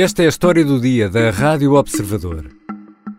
[0.00, 2.48] Esta é a história do dia da Rádio Observador.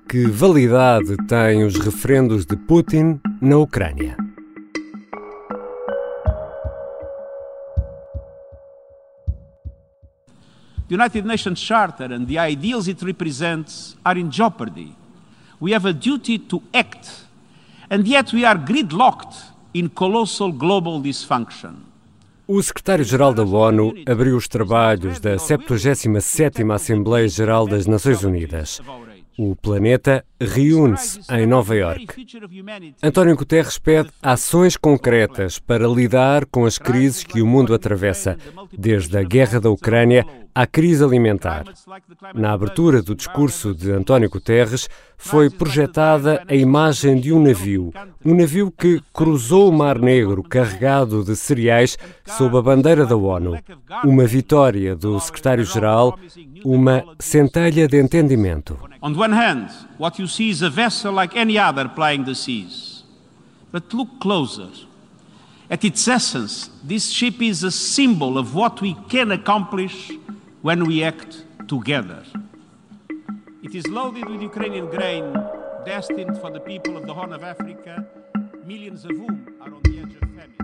[0.08, 4.16] Que validade têm os referendos de Putin na Ucrânia?
[10.88, 14.96] The United Nations Charter and the ideals it represents are in jeopardy.
[15.60, 17.10] We have a duty to act,
[17.90, 19.36] and yet we are gridlocked
[19.74, 21.89] in colossal global dysfunction.
[22.52, 28.82] O secretário-geral da ONU abriu os trabalhos da 77ª Assembleia Geral das Nações Unidas.
[29.38, 32.08] O planeta reúne-se em Nova York.
[33.04, 38.36] António Guterres pede ações concretas para lidar com as crises que o mundo atravessa,
[38.76, 41.64] desde a guerra da Ucrânia à crise alimentar.
[42.34, 47.94] Na abertura do discurso de António Guterres, foi projetada a imagem de um navio,
[48.26, 53.58] um navio que cruzou o Mar Negro carregado de cereais sob a bandeira da ONU.
[54.04, 56.18] Uma vitória do secretário-geral,
[56.64, 58.78] uma centelha de entendimento.
[59.02, 63.06] On one hand, what you see is a vessel like any other plying the seas.
[63.72, 64.70] But look closer.
[65.70, 70.12] At its essence, this ship is a symbol of what we can accomplish
[70.62, 72.24] when we act together.
[73.64, 75.34] It is loaded with Ukrainian grain
[75.86, 78.06] destined for the people of the Horn of Africa,
[78.66, 80.58] millions of whom are on the edge of famine.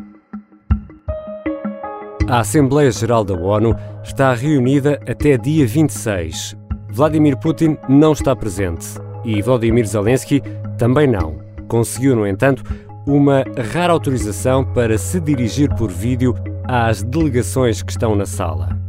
[2.29, 6.55] A Assembleia Geral da ONU está reunida até dia 26.
[6.89, 8.85] Vladimir Putin não está presente
[9.23, 10.41] e Vladimir Zelensky
[10.77, 11.39] também não.
[11.67, 12.63] Conseguiu, no entanto,
[13.07, 13.43] uma
[13.73, 18.84] rara autorização para se dirigir por vídeo às delegações que estão na sala.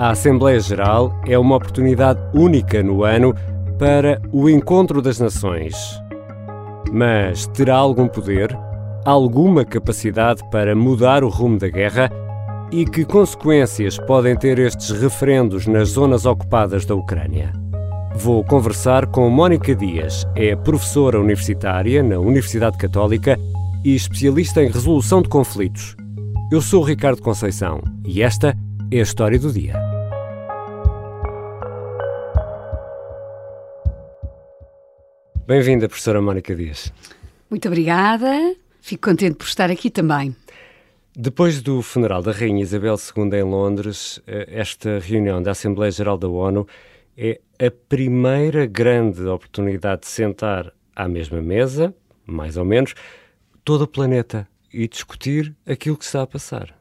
[0.00, 3.34] A Assembleia Geral é uma oportunidade única no ano
[3.78, 5.76] para o encontro das nações.
[6.90, 8.58] Mas terá algum poder,
[9.04, 12.10] alguma capacidade para mudar o rumo da guerra?
[12.72, 17.52] E que consequências podem ter estes referendos nas zonas ocupadas da Ucrânia?
[18.14, 23.38] Vou conversar com Mónica Dias, é professora universitária na Universidade Católica
[23.84, 25.94] e especialista em resolução de conflitos.
[26.50, 28.56] Eu sou Ricardo Conceição e esta
[28.90, 29.89] é a história do dia.
[35.50, 36.92] Bem-vinda, professora Mónica Dias.
[37.50, 38.54] Muito obrigada.
[38.80, 40.36] Fico contente por estar aqui também.
[41.12, 46.16] Depois do funeral da Rainha Isabel II em Londres, eh, esta reunião da Assembleia Geral
[46.16, 46.68] da ONU
[47.18, 51.92] é a primeira grande oportunidade de sentar à mesma mesa,
[52.24, 52.94] mais ou menos,
[53.64, 56.72] todo o planeta e discutir aquilo que está a passar.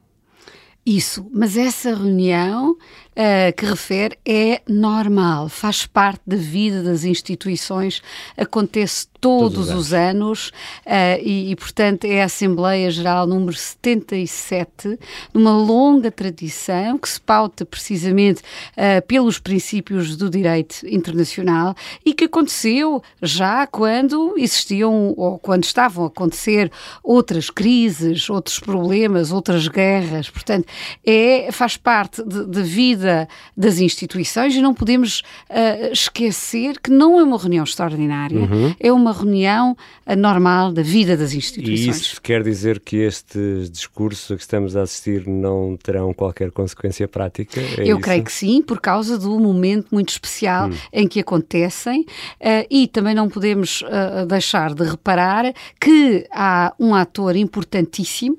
[0.86, 2.78] Isso, mas essa reunião
[3.20, 8.02] uh, que refere é normal, faz parte da vida das instituições,
[8.38, 10.50] acontece todos, todos os anos,
[10.86, 14.98] uh, e, e, portanto, é a Assembleia Geral número 77,
[15.34, 21.76] numa longa tradição que se pauta precisamente uh, pelos princípios do direito internacional
[22.06, 26.72] e que aconteceu já quando existiam ou quando estavam a acontecer
[27.04, 30.30] outras crises, outros problemas, outras guerras.
[30.30, 30.68] Portanto,
[31.06, 33.09] é, faz parte da vida
[33.56, 38.76] das instituições e não podemos uh, esquecer que não é uma reunião extraordinária, uhum.
[38.80, 39.76] é uma reunião
[40.06, 41.98] uh, normal da vida das instituições.
[41.98, 46.52] E isso quer dizer que estes discursos a que estamos a assistir não terão qualquer
[46.52, 47.60] consequência prática?
[47.60, 48.00] É Eu isso?
[48.00, 50.74] creio que sim, por causa do momento muito especial hum.
[50.92, 53.84] em que acontecem uh, e também não podemos
[54.28, 58.38] deixar de reparar que há um ator importantíssimo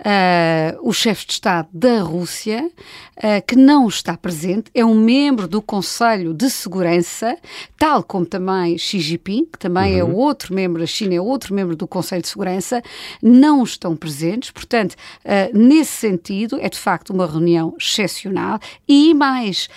[0.00, 2.70] uh, o chefe de Estado da Rússia,
[3.16, 7.34] uh, que não está presente, é um membro do Conselho de Segurança,
[7.78, 10.10] tal como também Xi Jinping, que também é uhum.
[10.10, 12.82] é outro membro da China, é outro membro do Conselho de Segurança,
[13.22, 14.50] não estão presentes.
[14.50, 19.70] Portanto, uh, nesse sentido, é de facto uma reunião excepcional e mais,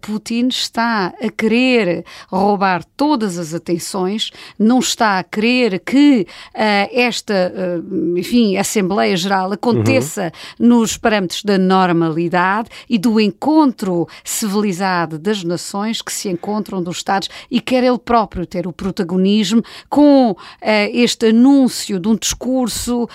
[0.00, 7.52] Putin está a querer roubar todas as atenções, não está a querer que esta,
[8.16, 10.68] enfim, Assembleia Geral aconteça uhum.
[10.68, 13.63] nos parâmetros da normalidade e do encontro
[14.22, 19.62] civilizado das nações que se encontram dos Estados e quer ele próprio ter o protagonismo
[19.88, 20.36] com uh,
[20.92, 23.08] este anúncio de um discurso uh,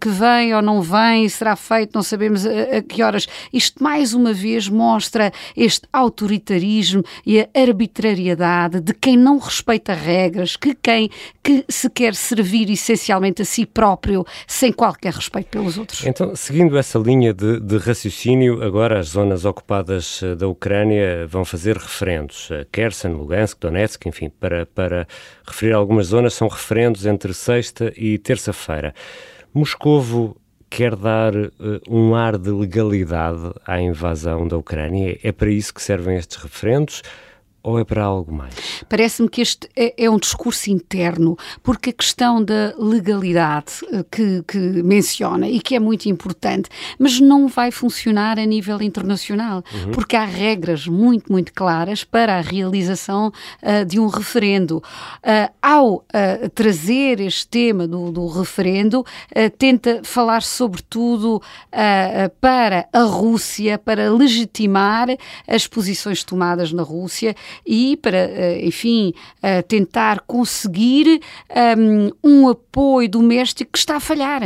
[0.00, 3.26] que vem ou não vem, será feito, não sabemos a, a que horas.
[3.52, 10.56] Isto mais uma vez mostra este autoritarismo e a arbitrariedade de quem não respeita regras,
[10.56, 11.10] que quem
[11.42, 16.04] que se quer servir essencialmente a si próprio sem qualquer respeito pelos outros.
[16.04, 19.79] Então, seguindo essa linha de, de raciocínio, agora as zonas ocupadas
[20.22, 22.48] eh, da Ucrânia vão fazer referendos.
[22.72, 25.06] Kherson, Lugansk, Donetsk, enfim, para, para
[25.46, 28.94] referir algumas zonas, são referendos entre sexta e terça-feira.
[29.52, 30.36] Moscovo
[30.70, 31.50] quer dar uh,
[31.88, 35.18] um ar de legalidade à invasão da Ucrânia?
[35.22, 37.02] É para isso que servem estes referendos?
[37.62, 38.54] Ou é para algo mais?
[38.88, 44.42] Parece-me que este é, é, um discurso interno, porque a questão da legalidade eh, que,
[44.46, 49.92] que, menciona e que é muito importante, mas não vai funcionar a nível internacional, uhum.
[49.92, 53.28] porque há regras muito, muito claras para a realização
[53.62, 54.78] uh, de um referendo.
[54.78, 56.04] Uh, ao uh,
[56.54, 59.04] trazer este tema do, do referendo,
[59.58, 61.40] tenta falar sobretudo
[62.40, 65.08] para a Rússia, para legitimar
[65.46, 67.34] as posições tomadas na Rússia
[67.66, 69.12] e para, eh, enfim,
[69.42, 74.42] eh, tentar conseguir ehm, um, apoio doméstico que está a falhar.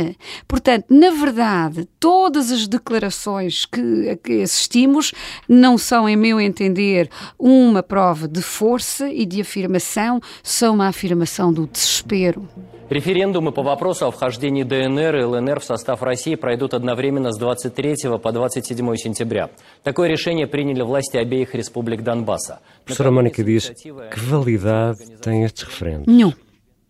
[0.47, 5.13] Portanto, na verdade, todas as declarações que, assistimos
[5.47, 11.53] não são, em meu entender, uma prova de força e de afirmação, são uma afirmação
[11.53, 12.47] do desespero.
[12.89, 17.95] Референдумы по вопросу о вхождении ДНР и ЛНР в состав России пройдут одновременно с 23
[18.21, 19.49] по 27 сентября.
[19.83, 22.59] Такое решение приняли власти обеих республик Донбасса.
[22.85, 23.71] Professora Mónica diz
[24.13, 26.05] que validade têm estes referendos?
[26.05, 26.33] Nenhum.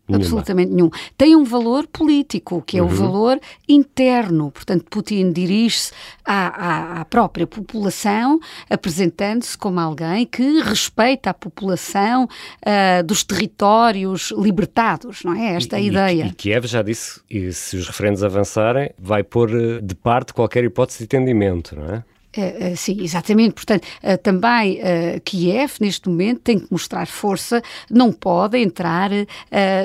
[0.07, 0.23] Nenhuma.
[0.23, 0.89] Absolutamente nenhum.
[1.17, 2.87] Tem um valor político, que é uhum.
[2.87, 4.51] o valor interno.
[4.51, 5.91] Portanto, Putin dirige-se
[6.23, 14.31] à, à, à, própria população, apresentando-se como alguém que respeita a população uh, dos territórios
[14.37, 15.55] libertados, não é?
[15.55, 16.25] Esta é a e, ideia.
[16.27, 20.63] E, Kiev já disse, e se os referendos avançarem, vai pôr eh, de parte qualquer
[20.63, 22.03] hipótese de entendimento, não é?
[22.37, 23.53] Uh, sim, exatamente.
[23.53, 24.79] Portanto, uh, também
[25.23, 29.09] Kiev, neste momento, tem que mostrar força, não pode entrar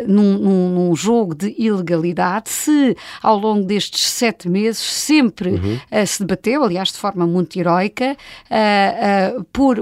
[0.06, 5.78] num, num, jogo de ilegalidade se, ao longo destes sete meses, sempre uhum.
[6.06, 8.16] se debateu, aliás, de forma muito heroica,
[9.52, 9.78] por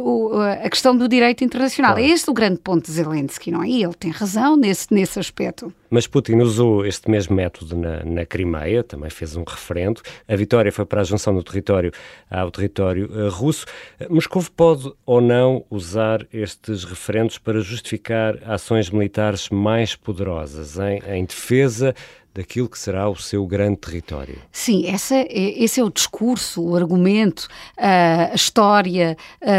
[0.64, 1.94] a questão do direito internacional.
[1.94, 2.06] Claro.
[2.06, 3.68] É esse o grande ponto de Zelensky, não é?
[3.68, 5.72] E ele tem razão nesse, nesse aspecto.
[5.90, 10.00] Mas Putin usou este mesmo método na, na Crimeia, também fez um referendo.
[10.26, 11.92] A vitória foi para a junção do território
[12.30, 13.66] ao território uh, russo.
[14.08, 21.24] Moscou pode ou não usar estes referendos para justificar ações militares mais poderosas em, em
[21.24, 21.94] defesa
[22.38, 24.38] daquilo que será o seu grande território.
[24.52, 29.16] Sim, essa é, esse é o discurso, o argumento, a história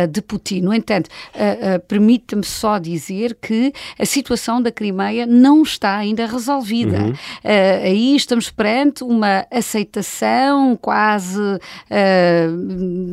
[0.10, 0.62] de Putin.
[0.62, 1.10] No entanto,
[1.90, 7.00] permita-me só dizer que a situação da Crimeia não está ainda resolvida.
[7.00, 7.14] Uhum.
[7.84, 11.60] aí estamos perante uma aceitação quase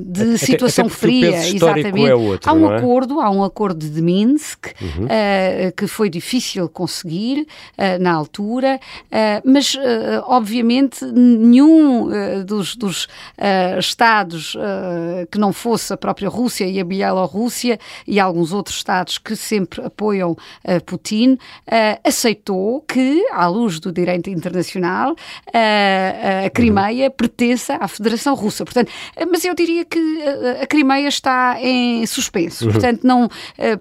[0.07, 1.49] de até, situação até fria.
[1.49, 2.07] Exatamente.
[2.07, 2.77] É outro, há um é?
[2.77, 5.09] acordo, há um acordo de Minsk uhum.
[5.77, 7.49] que foi difícil conseguir
[7.99, 8.79] na altura,
[9.45, 14.57] mas uh, obviamente nenhum uh, dos, dos uh, Estados
[15.31, 19.85] que não fosse a própria Rússia e a Bielorrússia e alguns outros Estados que sempre
[19.85, 20.37] apoiam
[20.85, 21.39] Putin
[22.05, 25.15] aceitou que, à luz do direito internacional,
[26.45, 28.65] a Crimeia pertença à Federação Russa.
[28.65, 28.91] Portanto,
[29.31, 29.99] mas eu diria que
[30.61, 32.67] a Crimeia está em suspenso.
[32.67, 32.73] Uhum.
[32.73, 33.29] Portanto, não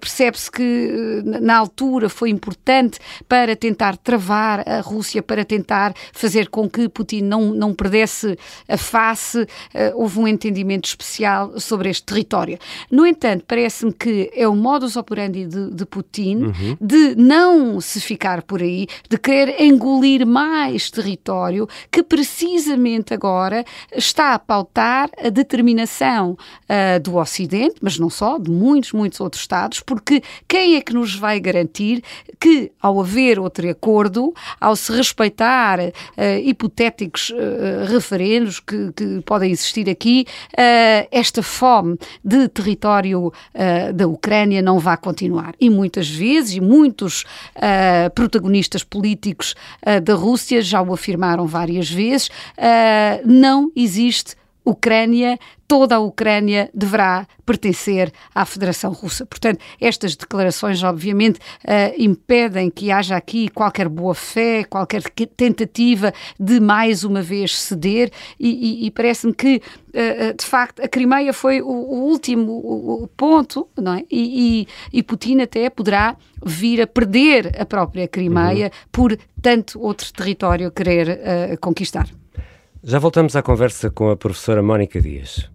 [0.00, 2.98] percebe-se que na altura foi importante
[3.28, 8.38] para tentar travar a Rússia, para tentar tentar fazer com que Putin não, não perdesse
[8.68, 9.46] a face, uh,
[9.94, 12.58] houve um entendimento especial sobre este território.
[12.90, 16.76] No entanto, parece-me que é o modus operandi de, de Putin uhum.
[16.80, 23.64] de não se ficar por aí, de querer engolir mais território que precisamente agora
[23.94, 29.42] está a pautar a determinação uh, do Ocidente, mas não só, de muitos, muitos outros
[29.42, 32.02] Estados, porque quem é que nos vai garantir
[32.40, 39.50] que, ao haver outro acordo, ao se respeitar uh, hipotéticos uh, referendos que, que, podem
[39.50, 40.26] existir aqui,
[41.10, 43.32] esta fome de território
[43.94, 45.54] da Ucrânia não vai continuar.
[45.60, 47.24] E muitas vezes, e muitos
[48.14, 49.54] protagonistas políticos
[50.02, 52.30] da Rússia já o afirmaram várias vezes,
[53.24, 54.36] não existe
[54.66, 59.24] Ucrânia, toda a Ucrânia deverá pertencer à Federação Russa.
[59.24, 65.02] Portanto, estas declarações, obviamente, uh, impedem que haja aqui qualquer boa-fé, qualquer
[65.36, 70.88] tentativa de mais uma vez ceder, e, e, e parece-me que, uh, de facto, a
[70.88, 74.04] Crimeia foi o, o último ponto, não é?
[74.10, 78.88] E, e, Putin até poderá vir a perder a própria Crimeia uhum.
[78.90, 82.08] por tanto outro território querer uh, conquistar.
[82.88, 85.50] Já voltamos à conversa com a professora Mónica Dias.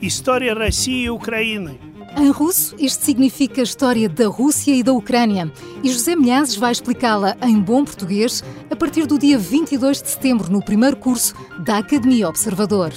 [0.00, 1.78] História Rússia e Ucrânia.
[2.16, 5.52] Em russo, isto significa História da Rússia e da Ucrânia.
[5.82, 10.50] E José Milhazes vai explicá-la em bom português a partir do dia 22 de setembro,
[10.50, 11.34] no primeiro curso
[11.64, 12.94] da Academia Observador.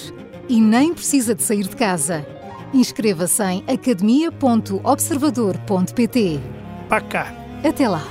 [0.48, 2.26] E nem precisa de sair de casa.
[2.72, 6.40] Inscreva-se em academia.observador.pt.
[6.88, 7.37] Para cá!
[7.64, 8.04] Até lá!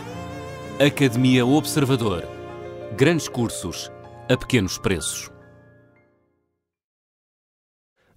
[0.77, 2.27] Academia Observador.
[2.97, 3.89] Grandes cursos
[4.29, 5.31] a pequenos preços.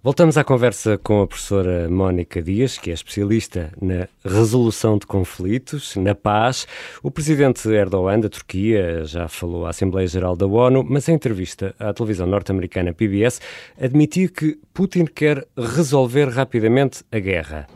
[0.03, 5.95] Voltamos à conversa com a professora Mónica Dias, que é especialista na resolução de conflitos,
[5.95, 6.67] na paz.
[7.01, 11.73] O presidente Erdogan da Turquia já falou à Assembleia Geral da ONU, mas em entrevista
[11.79, 13.39] à televisão norte-americana PBS
[13.79, 17.67] admitiu que Putin quer resolver rapidamente a guerra.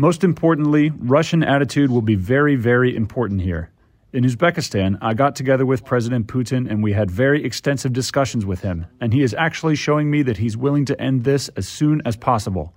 [0.00, 3.72] Most importantly, Russian attitude will be very, very important here.
[4.12, 8.60] In Uzbekistan, I got together with President Putin and we had very extensive discussions with
[8.60, 12.00] him, and he is actually showing me that he's willing to end this as soon
[12.04, 12.72] as possible.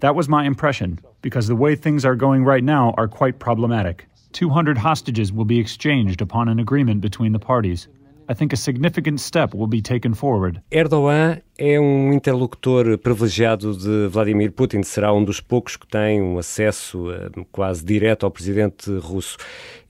[0.00, 4.06] That was my impression, because the way things are going right now are quite problematic.
[4.32, 7.86] 200 hostages will be exchanged upon an agreement between the parties.
[8.28, 10.62] I think a significant step will be taken forward.
[10.70, 16.38] Erdogan é um interlocutor privilegiado de Vladimir Putin, será um dos poucos que tem um
[16.38, 19.36] acesso uh, quase direto ao presidente russo.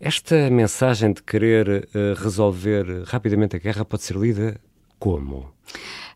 [0.00, 4.60] Esta mensagem de querer uh, resolver rapidamente a guerra pode ser lida
[4.98, 5.52] como?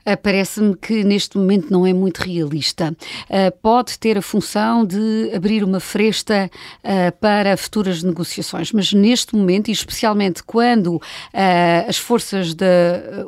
[0.06, 2.96] Uh, parece-me que neste momento não é muito realista.
[3.28, 6.50] Uh, pode ter a função de abrir uma fresta
[6.82, 11.00] uh, para futuras negociações, mas neste momento, e especialmente quando
[11.88, 12.66] as forças da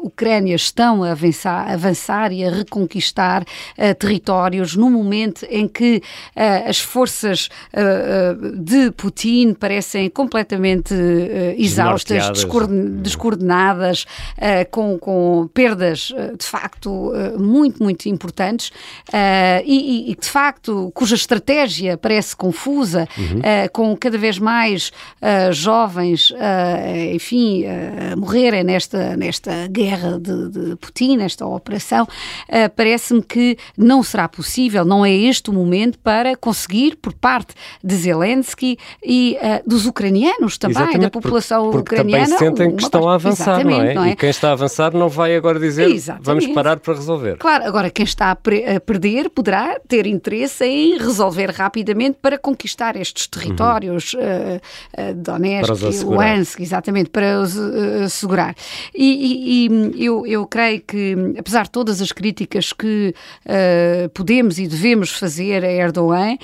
[0.03, 3.45] Ucrânia estão a avançar, avançar e a reconquistar
[3.99, 6.03] territórios, no momento em que
[6.37, 7.49] as forças
[8.57, 10.95] de Putin parecem completamente
[11.57, 12.31] exaustas,
[13.03, 14.07] descoordenadas,
[14.71, 18.69] com, com perdas de facto facto eh, muito, muito importantes
[19.09, 23.38] uh, e, e, de facto, cuja estratégia parece confusa, uhum.
[23.38, 26.33] uh, com cada vez mais uh, jovens,
[27.14, 27.64] enfim,
[28.17, 32.07] morrerem nesta, nesta guerra de, de Putin, nesta operação,
[32.76, 37.95] parece-me que não será possível, não é este o momento para conseguir, por parte de
[37.95, 39.37] Zelensky e
[39.67, 42.25] dos ucranianos também, Exatamente, da população porque, porque ucraniana.
[42.25, 43.95] Também sentem que estão a avançar, não é?
[43.95, 44.11] não é?
[44.11, 46.26] E quem está a avançar não vai agora dizer Exatamente.
[46.26, 47.37] vamos parar para resolver.
[47.38, 52.97] Claro, agora quem está a, a, perder poderá ter interesse em resolver rapidamente para conquistar
[52.97, 54.21] estes territórios, uhum.
[54.21, 58.54] uh, uh, Donetsk, Luhansk, exatamente, para os uh, assegurar.
[58.95, 63.14] E, e, e, eu, eu creio que, apesar de todas as críticas que
[63.47, 66.37] uh, podemos e devemos fazer a Erdogan,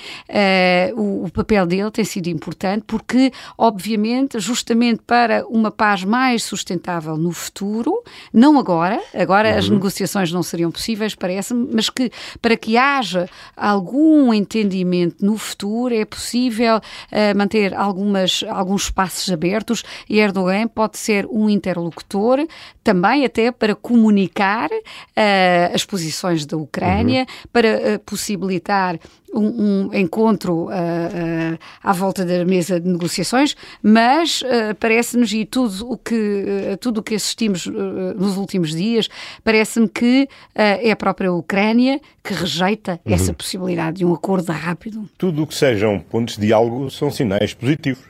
[0.96, 7.16] o, o papel dele tem sido importante porque, obviamente, justamente para uma paz mais sustentável
[7.16, 9.58] no futuro, não agora, agora uhum.
[9.58, 9.95] as negociações
[10.32, 12.10] não seriam possíveis, parece-me, mas que
[12.40, 19.82] para que haja algum entendimento no futuro é possível uh, manter algumas, alguns espaços abertos
[20.08, 22.46] e Erdogan pode ser um interlocutor
[22.82, 27.48] também até para comunicar uh, as posições da Ucrânia, uhum.
[27.52, 28.98] para uh, possibilitar
[29.36, 35.44] um, um encontro uh, uh, à volta da mesa de negociações, mas uh, parece-nos, e
[35.44, 39.08] tudo o que, tudo o que assistimos nos últimos dias,
[39.44, 43.14] parece-me que é a própria Ucrânia que rejeita uhum.
[43.14, 45.08] essa possibilidade de um acordo rápido.
[45.18, 48.04] Tudo o que sejam pontos de diálogo são sinais positivos.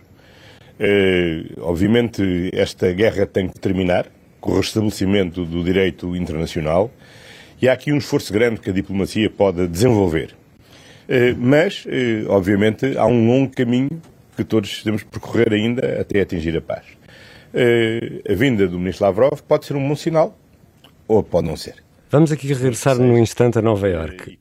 [1.62, 4.06] obviamente, esta guerra tem que terminar
[4.40, 6.90] com o restabelecimento do direito internacional
[7.60, 10.35] e há aqui um esforço grande que a diplomacia pode desenvolver.
[11.08, 14.00] Eh, mas, eh, obviamente, há um longo caminho
[14.36, 16.84] que todos temos que percorrer ainda até atingir a paz.
[17.54, 20.36] Eh, a vinda do ministro Lavrov pode ser um bom sinal
[21.06, 21.82] ou pode não ser.
[22.10, 24.38] Vamos aqui regressar num instante a Nova Iorque.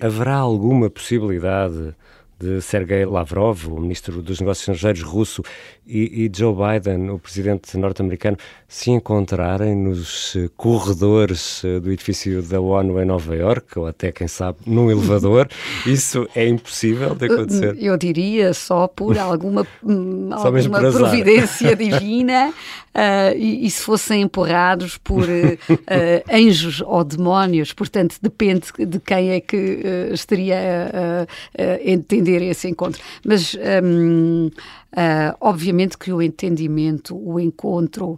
[0.00, 1.94] haverá alguma possibilidade
[2.38, 5.42] de Sergei Lavrov, o ministro dos Negócios Estrangeiros russo,
[5.86, 8.36] e, e Joe Biden, o presidente norte-americano,
[8.66, 14.10] se encontrarem nos eh, corredores eh, do edifício da ONU em Nova Iorque, ou até,
[14.10, 15.48] quem sabe, num elevador,
[15.86, 17.76] isso é impossível de acontecer?
[17.78, 24.22] Eu diria só por alguma, hum, só alguma providência divina uh, e, e, se fossem
[24.22, 31.26] empurrados por uh, anjos ou demónios, portanto, depende de quem é que estaria
[32.24, 33.02] a entender esse encontro.
[33.24, 33.56] Mas.
[33.82, 34.50] Um,
[34.94, 38.16] Uh, obviamente que o entendimento, o encontro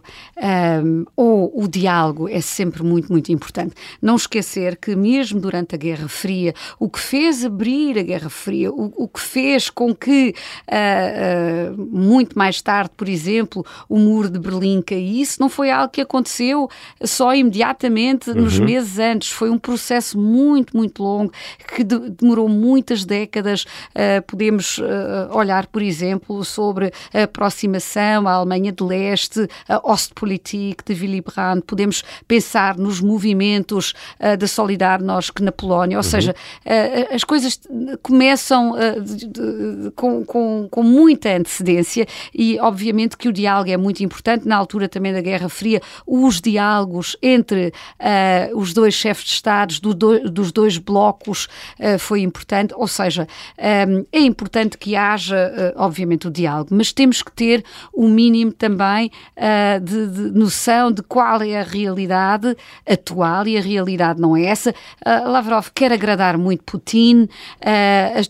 [0.83, 3.73] um, ou o diálogo é sempre muito, muito importante.
[3.99, 8.71] Não esquecer que, mesmo durante a Guerra Fria, o que fez abrir a Guerra Fria,
[8.71, 10.35] o, o que fez com que,
[10.67, 15.91] uh, uh, muito mais tarde, por exemplo, o muro de Berlim caísse, não foi algo
[15.91, 16.69] que aconteceu
[17.03, 18.65] só imediatamente nos uhum.
[18.65, 19.31] meses antes.
[19.31, 21.33] Foi um processo muito, muito longo
[21.75, 23.65] que de, demorou muitas décadas
[24.27, 24.79] podemos
[25.31, 26.66] olhar, por exemplo, sobre
[27.13, 33.93] a aproximação à Alemanha de Leste, a Ostpolitik de Willy Brandt, podemos pensar nos movimentos
[34.39, 36.09] da Solidarność na Polónia, ou uhum.
[36.09, 36.35] seja,
[37.13, 37.59] as coisas
[38.01, 44.03] começam de, de, com, com, com muita antecedência e, obviamente, que o diálogo é muito
[44.03, 44.47] importante.
[44.47, 47.67] Na altura também da Guerra Fria, os diálogos entre
[47.99, 51.47] uh, os dois chefes de Estados do do, dos dois blocos
[51.79, 52.73] uh, foi importante.
[52.75, 53.27] Ou seja,
[53.87, 58.09] um, é importante que haja, uh, obviamente, o diálogo, mas temos que ter o um
[58.09, 59.11] mínimo também
[59.83, 62.55] de, de, noção de qual é a realidade
[62.87, 64.73] atual e a realidade não é essa.
[65.25, 67.27] Lavrov quer agradar muito Putin,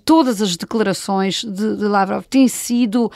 [0.06, 3.12] todas as declarações de, de Lavrov têm sido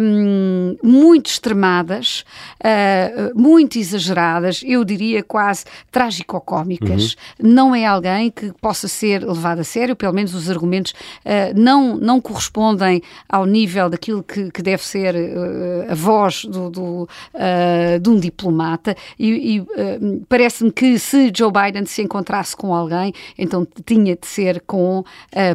[0.00, 2.24] um, muito extremadas,
[2.60, 7.16] uh, muito exageradas, eu diria quase trágico-cómicas.
[7.38, 7.50] Uhum.
[7.50, 11.96] Não é alguém que possa ser levado a sério, pelo menos os argumentos uh, não,
[11.96, 17.08] não correspondem ao nível daquilo que, que deve ser uh, a voz do, do
[18.00, 18.96] de um diplomata.
[19.18, 19.66] E, e
[20.28, 25.04] parece-me que se Joe Biden se encontrasse com alguém, então tinha de ser com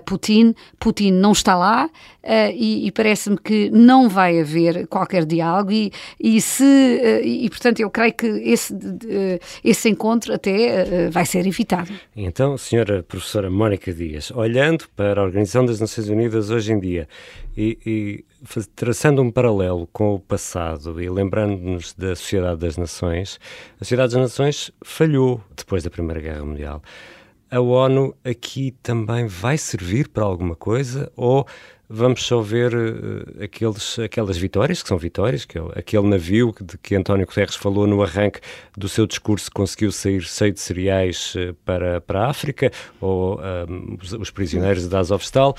[0.06, 0.54] Putin.
[0.80, 1.90] Putin não está lá.
[2.22, 7.50] Uh, e, e parece-me que não vai haver qualquer diálogo e, e se uh, e
[7.50, 11.92] portanto eu creio que esse, uh, esse encontro até vai ser evitado.
[12.14, 17.08] Então, senhora professora Mónica Dias, olhando para a Organização das Nações Unidas hoje em dia
[17.56, 18.26] e, e
[18.76, 23.40] traçando um paralelo com o passado e lembrando-nos da Sociedade das Nações,
[23.76, 26.82] a Sociedade das Nações falhou depois da Primeira Guerra Mundial.
[27.52, 31.46] A ONU aqui também vai servir para alguma coisa ou
[31.90, 36.78] vamos só ver uh, aqueles, aquelas vitórias, que são vitórias, que é aquele navio de
[36.78, 38.40] que António Guterres falou no arranque
[38.78, 43.66] do seu discurso, conseguiu sair cheio de cereais uh, para, para a África, ou eh,
[44.02, 45.56] os, os, prisioneiros de Azovstal.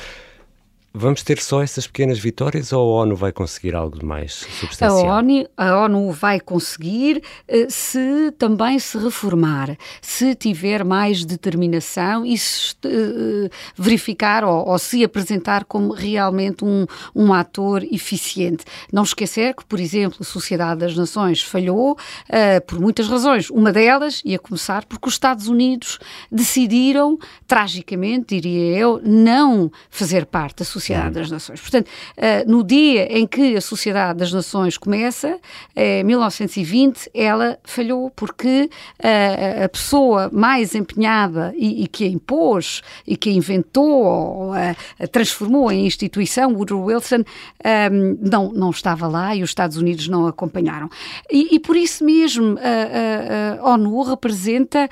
[0.93, 5.09] Vamos ter só essas pequenas vitórias ou a ONU vai conseguir algo mais substancial?
[5.09, 12.27] A ONU, a ONU vai conseguir eh, se também se reformar, se tiver mais determinação
[12.27, 18.65] e se uh, verificar ou, ou, se apresentar como realmente um, um ator eficiente.
[18.93, 23.49] Não esquecer que, por exemplo, a Sociedade das Nações falhou uh, por muitas razões.
[23.49, 26.01] Uma delas, e a começar, porque os Estados Unidos
[26.33, 31.61] decidiram, tragicamente, diria eu, não fazer parte da Sociedade das Nações.
[31.61, 35.39] Portanto, uh, no dia em que a Sociedade das Nações começa,
[35.77, 43.17] em 1920, ela falhou porque uh, a pessoa mais empenhada e, que a impôs e
[43.17, 44.75] que a inventou ou a,
[45.09, 47.25] transformou em instituição, Woodrow Wilson,
[47.63, 50.89] ehm, não, não estava lá e os Estados Unidos não acompanharam.
[51.31, 54.89] E, e por isso mesmo a, a, a ONU representa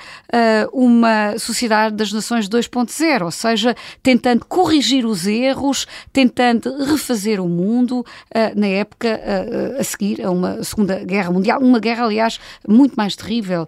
[0.71, 5.78] uma Sociedade das Nações 2.0, ou seja, tentando corrigir os erros,
[6.11, 11.61] tentando refazer o mundo uh, na época uh, a seguir a uma Segunda Guerra Mundial,
[11.61, 13.67] uma guerra, aliás, muito mais terrível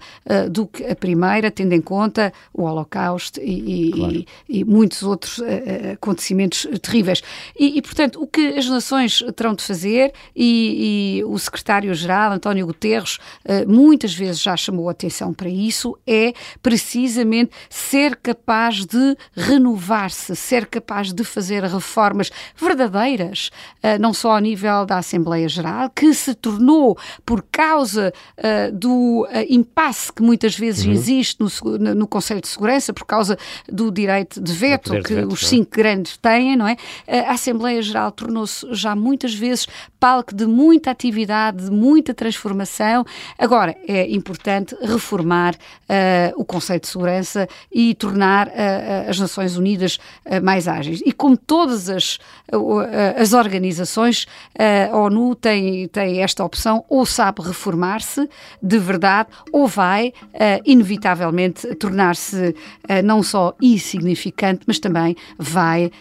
[0.50, 4.14] do que a primeira, tendo em conta o Holocausto e, e, claro.
[4.14, 5.42] e, e muitos outros
[5.94, 7.22] acontecimentos terríveis.
[7.58, 13.18] E, portanto, o que as nações terão de fazer, e, o secretário-geral, António Guterres,
[13.68, 21.14] muitas vezes já chamou atenção para isso, é precisamente ser capaz de renovar-se, ser capaz
[21.14, 23.50] de fazer reformas reformas verdadeiras,
[23.82, 29.28] eh, não só ao nível da Assembleia Geral, que se tornou, por causa eh, do
[29.30, 30.92] eh, impasse que muitas vezes uhum.
[30.92, 33.38] existe no, no, Conselho de Segurança, por causa
[33.68, 35.78] do direito de veto que de veto, os cinco é?
[35.78, 36.76] grandes têm, não é?
[37.28, 39.68] A Assembleia Geral tornou-se já muitas vezes
[40.02, 43.06] palco de muita atividade, de muita transformação.
[43.38, 50.00] Agora, é importante reformar uh, o Conselho de Segurança e tornar uh, as Nações Unidas
[50.26, 51.02] uh, mais ágeis.
[51.06, 52.20] E como todas as,
[53.16, 54.26] as organizações,
[54.92, 58.30] a ONU tem, tem esta opção, ou sabe reformar-se
[58.62, 60.14] de verdade, ou vai,
[60.66, 62.56] inevitavelmente, tornar-se
[63.04, 65.92] não só insignificante, mas também vai,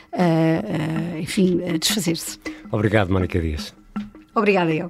[1.19, 2.39] enfim, desfazer-se.
[2.71, 3.75] Obrigado, Mónica Dias.
[4.35, 4.89] Obrigada eu.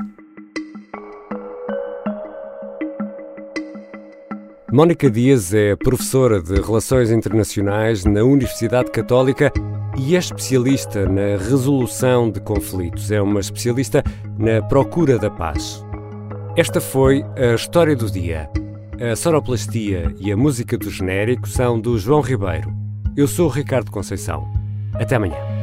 [4.72, 9.52] Mónica Dias é professora de Relações Internacionais na Universidade Católica
[10.00, 13.10] e é especialista na resolução de conflitos.
[13.10, 14.02] É uma especialista
[14.38, 15.84] na procura da paz.
[16.56, 18.48] Esta foi a história do dia.
[18.98, 22.72] A sonoplastia e a música do genérico são do João Ribeiro.
[23.14, 24.50] Eu sou o Ricardo Conceição.
[24.94, 25.59] Até amanhã.